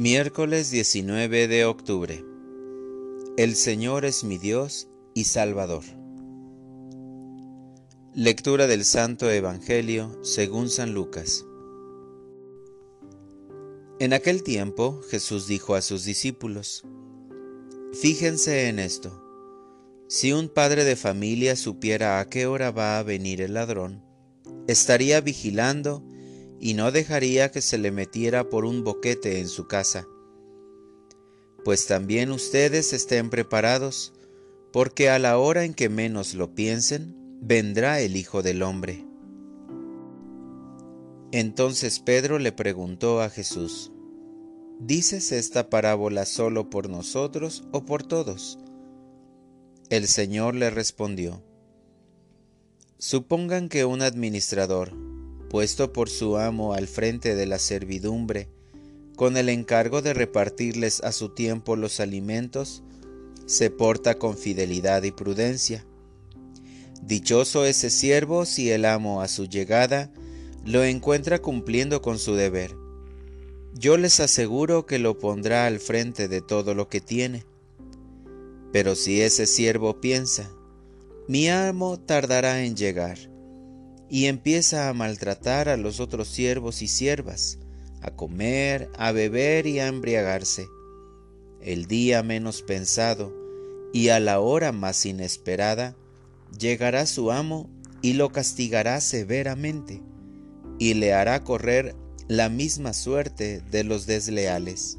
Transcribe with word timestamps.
Miércoles 0.00 0.70
19 0.70 1.48
de 1.48 1.64
octubre. 1.64 2.24
El 3.36 3.56
Señor 3.56 4.04
es 4.04 4.22
mi 4.22 4.38
Dios 4.38 4.86
y 5.12 5.24
Salvador. 5.24 5.82
Lectura 8.14 8.68
del 8.68 8.84
Santo 8.84 9.28
Evangelio 9.28 10.16
según 10.22 10.70
San 10.70 10.94
Lucas. 10.94 11.44
En 13.98 14.12
aquel 14.12 14.44
tiempo 14.44 15.02
Jesús 15.10 15.48
dijo 15.48 15.74
a 15.74 15.82
sus 15.82 16.04
discípulos, 16.04 16.84
Fíjense 17.92 18.68
en 18.68 18.78
esto, 18.78 19.20
si 20.06 20.32
un 20.32 20.48
padre 20.48 20.84
de 20.84 20.94
familia 20.94 21.56
supiera 21.56 22.20
a 22.20 22.28
qué 22.28 22.46
hora 22.46 22.70
va 22.70 23.00
a 23.00 23.02
venir 23.02 23.40
el 23.40 23.54
ladrón, 23.54 24.04
estaría 24.68 25.20
vigilando 25.20 26.04
y 26.14 26.17
no 26.60 26.90
dejaría 26.90 27.50
que 27.50 27.62
se 27.62 27.78
le 27.78 27.90
metiera 27.90 28.48
por 28.48 28.64
un 28.64 28.84
boquete 28.84 29.40
en 29.40 29.48
su 29.48 29.66
casa. 29.66 30.06
Pues 31.64 31.86
también 31.86 32.30
ustedes 32.30 32.92
estén 32.92 33.30
preparados, 33.30 34.12
porque 34.72 35.10
a 35.10 35.18
la 35.18 35.38
hora 35.38 35.64
en 35.64 35.74
que 35.74 35.88
menos 35.88 36.34
lo 36.34 36.54
piensen, 36.54 37.14
vendrá 37.40 38.00
el 38.00 38.16
Hijo 38.16 38.42
del 38.42 38.62
Hombre. 38.62 39.04
Entonces 41.30 42.00
Pedro 42.00 42.38
le 42.38 42.52
preguntó 42.52 43.20
a 43.20 43.30
Jesús, 43.30 43.92
¿Dices 44.80 45.32
esta 45.32 45.70
parábola 45.70 46.24
solo 46.24 46.70
por 46.70 46.88
nosotros 46.88 47.64
o 47.72 47.84
por 47.84 48.04
todos? 48.04 48.58
El 49.90 50.06
Señor 50.06 50.54
le 50.54 50.70
respondió, 50.70 51.42
Supongan 52.98 53.68
que 53.68 53.84
un 53.84 54.02
administrador, 54.02 54.92
puesto 55.48 55.92
por 55.92 56.10
su 56.10 56.36
amo 56.36 56.74
al 56.74 56.88
frente 56.88 57.34
de 57.34 57.46
la 57.46 57.58
servidumbre, 57.58 58.48
con 59.16 59.36
el 59.36 59.48
encargo 59.48 60.02
de 60.02 60.14
repartirles 60.14 61.02
a 61.02 61.12
su 61.12 61.30
tiempo 61.30 61.74
los 61.76 62.00
alimentos, 62.00 62.82
se 63.46 63.70
porta 63.70 64.18
con 64.18 64.36
fidelidad 64.36 65.02
y 65.02 65.10
prudencia. 65.10 65.84
Dichoso 67.02 67.64
ese 67.64 67.90
siervo 67.90 68.44
si 68.44 68.70
el 68.70 68.84
amo 68.84 69.22
a 69.22 69.28
su 69.28 69.46
llegada 69.46 70.10
lo 70.64 70.84
encuentra 70.84 71.40
cumpliendo 71.40 72.02
con 72.02 72.18
su 72.18 72.34
deber. 72.34 72.76
Yo 73.74 73.96
les 73.96 74.20
aseguro 74.20 74.86
que 74.86 74.98
lo 74.98 75.18
pondrá 75.18 75.66
al 75.66 75.78
frente 75.78 76.28
de 76.28 76.42
todo 76.42 76.74
lo 76.74 76.88
que 76.88 77.00
tiene. 77.00 77.44
Pero 78.72 78.94
si 78.94 79.22
ese 79.22 79.46
siervo 79.46 80.00
piensa, 80.00 80.50
mi 81.26 81.48
amo 81.48 81.98
tardará 81.98 82.64
en 82.64 82.76
llegar, 82.76 83.18
y 84.10 84.26
empieza 84.26 84.88
a 84.88 84.94
maltratar 84.94 85.68
a 85.68 85.76
los 85.76 86.00
otros 86.00 86.28
siervos 86.28 86.82
y 86.82 86.88
siervas, 86.88 87.58
a 88.00 88.10
comer, 88.10 88.88
a 88.96 89.12
beber 89.12 89.66
y 89.66 89.80
a 89.80 89.88
embriagarse. 89.88 90.66
El 91.60 91.86
día 91.86 92.22
menos 92.22 92.62
pensado 92.62 93.34
y 93.92 94.08
a 94.08 94.20
la 94.20 94.40
hora 94.40 94.72
más 94.72 95.04
inesperada, 95.06 95.96
llegará 96.58 97.06
su 97.06 97.30
amo 97.32 97.68
y 98.02 98.14
lo 98.14 98.30
castigará 98.30 99.00
severamente, 99.00 100.02
y 100.78 100.94
le 100.94 101.12
hará 101.12 101.42
correr 101.42 101.96
la 102.28 102.48
misma 102.48 102.92
suerte 102.92 103.62
de 103.70 103.84
los 103.84 104.06
desleales. 104.06 104.98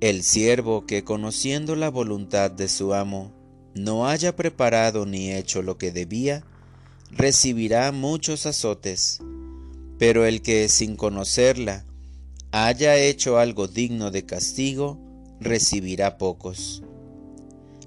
El 0.00 0.22
siervo 0.22 0.86
que 0.86 1.04
conociendo 1.04 1.76
la 1.76 1.90
voluntad 1.90 2.50
de 2.50 2.68
su 2.68 2.94
amo 2.94 3.34
no 3.74 4.08
haya 4.08 4.34
preparado 4.34 5.04
ni 5.04 5.30
hecho 5.32 5.62
lo 5.62 5.76
que 5.76 5.92
debía, 5.92 6.42
recibirá 7.10 7.92
muchos 7.92 8.46
azotes, 8.46 9.20
pero 9.98 10.24
el 10.24 10.42
que 10.42 10.68
sin 10.68 10.96
conocerla 10.96 11.84
haya 12.52 12.96
hecho 12.96 13.38
algo 13.38 13.68
digno 13.68 14.10
de 14.10 14.24
castigo, 14.24 14.98
recibirá 15.40 16.18
pocos. 16.18 16.82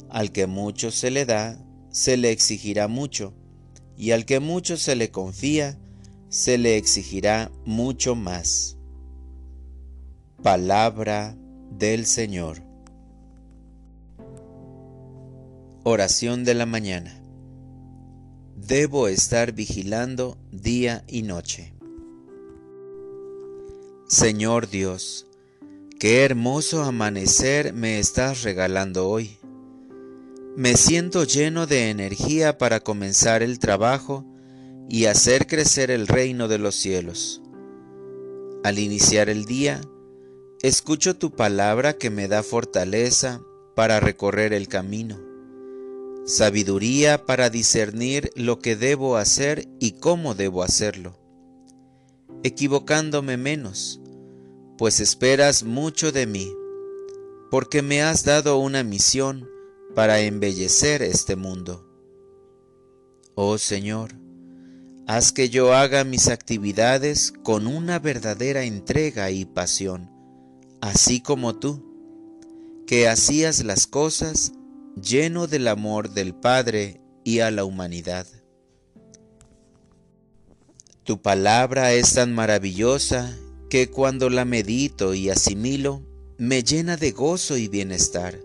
Al 0.09 0.31
que 0.31 0.47
mucho 0.47 0.91
se 0.91 1.11
le 1.11 1.25
da, 1.25 1.57
se 1.89 2.17
le 2.17 2.31
exigirá 2.31 2.87
mucho, 2.87 3.33
y 3.97 4.11
al 4.11 4.25
que 4.25 4.39
mucho 4.39 4.77
se 4.77 4.95
le 4.95 5.11
confía, 5.11 5.77
se 6.29 6.57
le 6.57 6.77
exigirá 6.77 7.51
mucho 7.65 8.15
más. 8.15 8.77
Palabra 10.41 11.37
del 11.71 12.05
Señor. 12.05 12.61
Oración 15.83 16.43
de 16.43 16.53
la 16.53 16.65
mañana. 16.65 17.22
Debo 18.67 19.09
estar 19.09 19.51
vigilando 19.51 20.37
día 20.53 21.03
y 21.09 21.23
noche. 21.23 21.73
Señor 24.07 24.69
Dios, 24.69 25.27
qué 25.99 26.23
hermoso 26.23 26.81
amanecer 26.83 27.73
me 27.73 27.99
estás 27.99 28.43
regalando 28.43 29.09
hoy. 29.09 29.37
Me 30.55 30.77
siento 30.77 31.25
lleno 31.25 31.67
de 31.67 31.89
energía 31.89 32.57
para 32.57 32.79
comenzar 32.79 33.43
el 33.43 33.59
trabajo 33.59 34.23
y 34.87 35.07
hacer 35.07 35.45
crecer 35.45 35.91
el 35.91 36.07
reino 36.07 36.47
de 36.47 36.59
los 36.59 36.75
cielos. 36.75 37.41
Al 38.63 38.79
iniciar 38.79 39.27
el 39.27 39.43
día, 39.43 39.81
escucho 40.61 41.17
tu 41.17 41.31
palabra 41.31 41.97
que 41.97 42.09
me 42.09 42.29
da 42.29 42.43
fortaleza 42.43 43.41
para 43.75 43.99
recorrer 43.99 44.53
el 44.53 44.69
camino 44.69 45.32
sabiduría 46.25 47.25
para 47.25 47.49
discernir 47.49 48.31
lo 48.35 48.59
que 48.59 48.75
debo 48.75 49.17
hacer 49.17 49.67
y 49.79 49.91
cómo 49.93 50.35
debo 50.35 50.63
hacerlo, 50.63 51.19
equivocándome 52.43 53.35
menos, 53.37 53.99
pues 54.77 54.99
esperas 54.99 55.63
mucho 55.63 56.11
de 56.11 56.25
mí, 56.25 56.51
porque 57.51 57.81
me 57.81 58.01
has 58.01 58.23
dado 58.23 58.57
una 58.57 58.83
misión 58.83 59.49
para 59.95 60.21
embellecer 60.21 61.01
este 61.01 61.35
mundo. 61.35 61.89
Oh 63.35 63.57
Señor, 63.57 64.13
haz 65.07 65.33
que 65.33 65.49
yo 65.49 65.73
haga 65.73 66.03
mis 66.03 66.29
actividades 66.29 67.33
con 67.43 67.67
una 67.67 67.99
verdadera 67.99 68.63
entrega 68.63 69.29
y 69.29 69.43
pasión, 69.43 70.09
así 70.81 71.19
como 71.19 71.55
tú, 71.59 71.83
que 72.87 73.07
hacías 73.07 73.63
las 73.63 73.87
cosas 73.87 74.53
lleno 75.01 75.47
del 75.47 75.67
amor 75.67 76.11
del 76.11 76.35
Padre 76.35 77.01
y 77.23 77.39
a 77.39 77.51
la 77.51 77.65
humanidad. 77.65 78.27
Tu 81.03 81.21
palabra 81.21 81.93
es 81.93 82.13
tan 82.13 82.33
maravillosa 82.33 83.37
que 83.69 83.89
cuando 83.89 84.29
la 84.29 84.45
medito 84.45 85.13
y 85.13 85.29
asimilo, 85.29 86.01
me 86.37 86.63
llena 86.63 86.95
de 86.95 87.11
gozo 87.11 87.57
y 87.57 87.67
bienestar. 87.67 88.39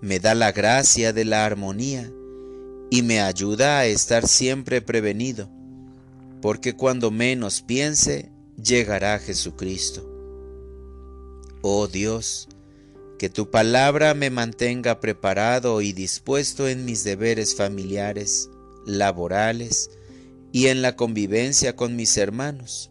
Me 0.00 0.18
da 0.18 0.34
la 0.34 0.52
gracia 0.52 1.12
de 1.12 1.24
la 1.24 1.44
armonía 1.44 2.10
y 2.90 3.02
me 3.02 3.20
ayuda 3.20 3.78
a 3.78 3.86
estar 3.86 4.26
siempre 4.26 4.82
prevenido, 4.82 5.48
porque 6.40 6.74
cuando 6.74 7.10
menos 7.10 7.62
piense, 7.62 8.32
llegará 8.56 9.18
Jesucristo. 9.18 10.06
Oh 11.62 11.86
Dios, 11.86 12.48
que 13.20 13.28
tu 13.28 13.50
palabra 13.50 14.14
me 14.14 14.30
mantenga 14.30 14.98
preparado 14.98 15.82
y 15.82 15.92
dispuesto 15.92 16.68
en 16.68 16.86
mis 16.86 17.04
deberes 17.04 17.54
familiares, 17.54 18.48
laborales 18.86 19.90
y 20.52 20.68
en 20.68 20.80
la 20.80 20.96
convivencia 20.96 21.76
con 21.76 21.96
mis 21.96 22.16
hermanos. 22.16 22.90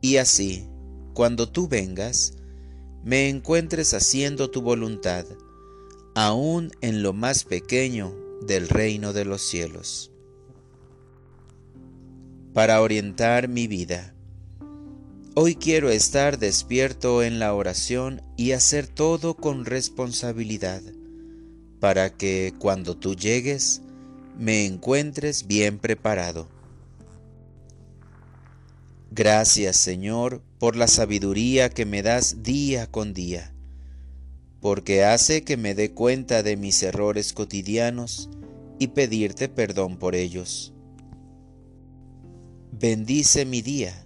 Y 0.00 0.16
así, 0.16 0.66
cuando 1.14 1.48
tú 1.48 1.68
vengas, 1.68 2.34
me 3.04 3.28
encuentres 3.28 3.94
haciendo 3.94 4.50
tu 4.50 4.62
voluntad, 4.62 5.26
aún 6.16 6.72
en 6.80 7.04
lo 7.04 7.12
más 7.12 7.44
pequeño 7.44 8.16
del 8.44 8.68
reino 8.68 9.12
de 9.12 9.24
los 9.24 9.42
cielos. 9.42 10.10
Para 12.52 12.82
orientar 12.82 13.46
mi 13.46 13.68
vida. 13.68 14.12
Hoy 15.36 15.54
quiero 15.54 15.88
estar 15.88 16.40
despierto 16.40 17.22
en 17.22 17.38
la 17.38 17.54
oración 17.54 18.22
y 18.42 18.50
hacer 18.50 18.88
todo 18.88 19.34
con 19.34 19.64
responsabilidad, 19.64 20.82
para 21.78 22.10
que 22.10 22.52
cuando 22.58 22.96
tú 22.96 23.14
llegues 23.14 23.82
me 24.36 24.66
encuentres 24.66 25.46
bien 25.46 25.78
preparado. 25.78 26.48
Gracias 29.12 29.76
Señor 29.76 30.42
por 30.58 30.74
la 30.74 30.88
sabiduría 30.88 31.70
que 31.70 31.86
me 31.86 32.02
das 32.02 32.42
día 32.42 32.88
con 32.88 33.14
día, 33.14 33.54
porque 34.60 35.04
hace 35.04 35.44
que 35.44 35.56
me 35.56 35.76
dé 35.76 35.92
cuenta 35.92 36.42
de 36.42 36.56
mis 36.56 36.82
errores 36.82 37.32
cotidianos 37.32 38.28
y 38.80 38.88
pedirte 38.88 39.48
perdón 39.48 39.98
por 39.98 40.16
ellos. 40.16 40.72
Bendice 42.72 43.44
mi 43.44 43.62
día 43.62 44.04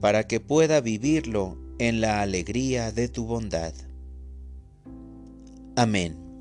para 0.00 0.28
que 0.28 0.38
pueda 0.38 0.80
vivirlo 0.80 1.61
en 1.78 2.00
la 2.00 2.22
alegría 2.22 2.92
de 2.92 3.08
tu 3.08 3.26
bondad. 3.26 3.74
Amén. 5.76 6.31